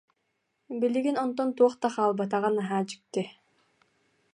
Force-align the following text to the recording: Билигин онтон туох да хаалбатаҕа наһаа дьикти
Билигин 0.79 1.17
онтон 1.23 1.49
туох 1.57 1.73
да 1.81 1.87
хаалбатаҕа 1.93 2.49
наһаа 2.57 2.83
дьикти 2.89 3.23